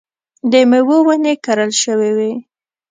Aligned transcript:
د 0.51 0.53
مېوو 0.69 0.97
ونې 1.07 1.33
کرل 1.45 1.71
شوې 1.83 2.11
وې. 2.17 2.31